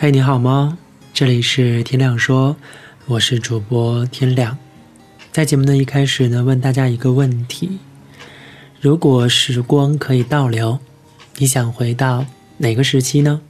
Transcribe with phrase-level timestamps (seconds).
[0.00, 0.78] 嗨，你好吗？
[1.12, 2.54] 这里是天亮说，
[3.06, 4.56] 我是主播天亮。
[5.32, 7.80] 在节目的一开始呢，问大家一个问题：
[8.80, 10.78] 如果时光可以倒流，
[11.38, 12.24] 你想回到
[12.58, 13.40] 哪个时期呢？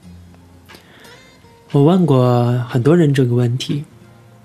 [1.72, 3.85] 我问过很多人这个问题，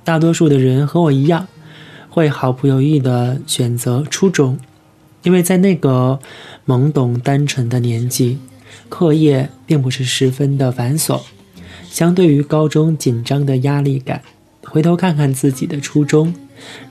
[0.03, 1.47] 大多数的人和我一样，
[2.09, 4.59] 会毫不犹豫的选择初中，
[5.21, 6.19] 因为在那个
[6.67, 8.39] 懵懂单纯的年纪，
[8.89, 11.21] 课业并不是十分的繁琐。
[11.93, 14.19] 相对于高中紧张的压力感，
[14.63, 16.33] 回头看看自己的初中，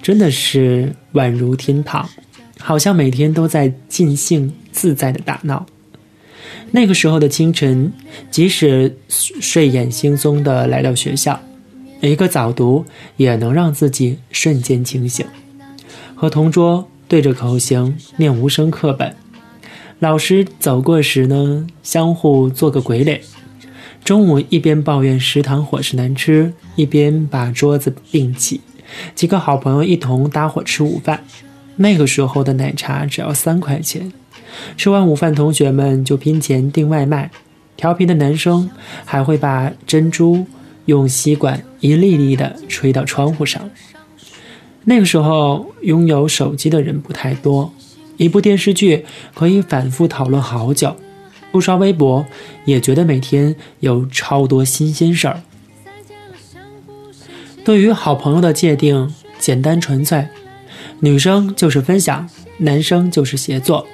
[0.01, 2.09] 真的是宛如天堂，
[2.61, 5.67] 好像每天都在尽兴自在的打闹。
[6.71, 7.93] 那个时候的清晨，
[8.31, 11.41] 即使睡眼惺忪的来到学校，
[12.01, 12.85] 一个早读
[13.17, 15.27] 也能让自己瞬间清醒。
[16.15, 19.17] 和同桌对着口型念无声课本，
[19.99, 23.21] 老师走过时呢，相互做个鬼脸。
[24.05, 28.61] 中午一边抱怨食堂伙食难吃，一边把桌子并起，
[29.15, 31.23] 几个好朋友一同搭伙吃午饭。
[31.77, 34.13] 那个时候的奶茶只要三块钱。
[34.77, 37.31] 吃完午饭，同学们就拼钱订外卖。
[37.77, 38.69] 调皮的男生
[39.05, 40.45] 还会把珍珠
[40.87, 43.71] 用吸管一粒粒的吹到窗户上。
[44.85, 47.73] 那个时候拥有手机的人不太多，
[48.17, 50.95] 一部电视剧可以反复讨论好久。
[51.53, 52.27] 不刷微博，
[52.65, 55.41] 也觉得每天有超多新鲜事儿。
[57.65, 60.27] 对于好朋友的界定简单纯粹，
[60.99, 63.87] 女生就是分享，男生就是协作。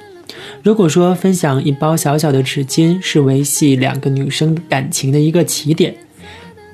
[0.63, 5.95] 如果说分享一包小小的纸巾是维系两个女生感情的一个起点，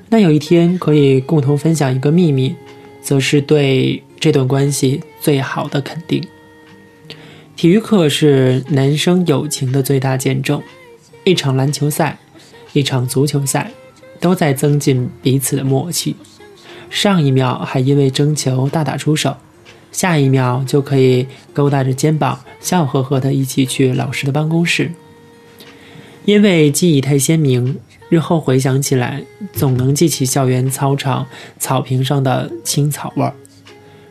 [0.09, 2.55] 那有一天可以共同分享一个秘密，
[3.01, 6.23] 则是对这段关系最好的肯定。
[7.55, 10.61] 体育课是男生友情的最大见证，
[11.23, 12.19] 一场篮球赛，
[12.73, 13.71] 一场足球赛，
[14.19, 16.17] 都在增进彼此的默契。
[16.89, 19.37] 上一秒还因为争球大打出手，
[19.89, 24.91] 下一秒就可以勾搭着肩膀，笑呵呵的一起去老师的办公室。
[26.25, 27.79] 因为记忆太鲜明，
[28.09, 29.23] 日后回想起来，
[29.53, 31.25] 总能记起校园操场
[31.57, 33.33] 草坪上的青草味儿，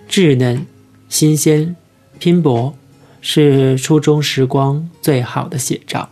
[0.09, 0.65] 稚嫩、
[1.11, 1.77] 新鲜、
[2.19, 2.75] 拼搏。
[3.27, 6.11] 是初中时光最好的写照。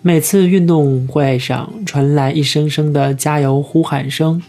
[0.00, 4.42] 每次运动会上传来一声声的加油呼喊声，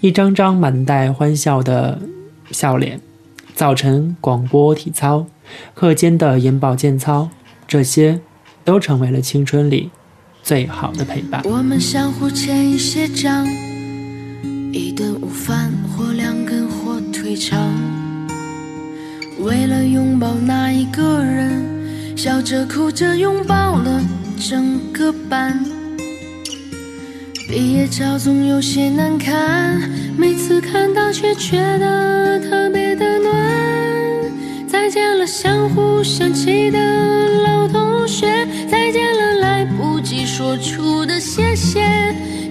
[0.00, 2.00] 一张张满带欢笑的
[2.50, 3.00] 笑脸。
[3.54, 5.24] 早晨广播体操，
[5.72, 7.30] 课间的眼保健操，
[7.68, 8.18] 这些
[8.64, 9.90] 都成为了青春里
[10.42, 11.42] 最好的陪伴。
[11.44, 13.46] 我们相互欠一些账，
[14.72, 17.72] 一顿午饭或两根火腿肠。
[19.40, 20.63] 为了拥抱那，
[22.24, 24.00] 笑着哭着拥抱了
[24.48, 25.62] 整个班。
[27.46, 29.78] 毕业照总有些难看，
[30.16, 33.30] 每次看到却觉得特别的暖。
[34.66, 36.78] 再见了，相互想起的
[37.42, 41.82] 老同学，再见了，来不及说出的谢谢，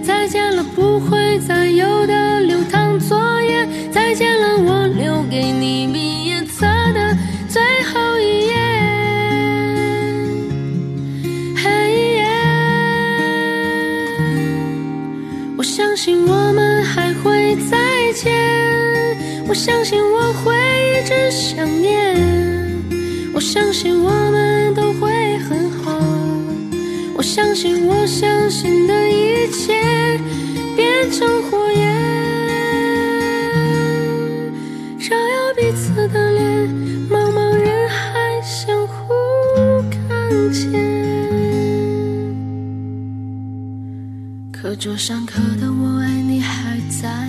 [0.04, 3.43] 再见了，不会再有的流淌作业，
[19.54, 20.52] 我相信我会
[20.98, 22.18] 一直想念，
[23.32, 25.96] 我相信我们都会很好，
[27.16, 30.18] 我相信我相信的一切
[30.74, 31.94] 变成火焰。
[34.98, 36.68] 照耀彼此的脸，
[37.08, 39.14] 茫茫人海相互
[39.88, 40.72] 看见。
[44.50, 47.28] 课桌上刻的我爱你还在，